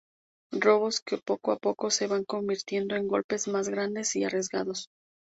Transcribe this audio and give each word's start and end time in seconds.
Robos 0.65 0.99
que 0.99 1.19
poco 1.19 1.51
a 1.51 1.57
poco 1.57 1.91
se 1.91 2.07
van 2.07 2.23
convirtiendo 2.23 2.95
en 2.95 3.07
golpes 3.07 3.47
más 3.47 3.69
grandes 3.69 4.15
y 4.15 4.23
arriesgados. 4.23 4.89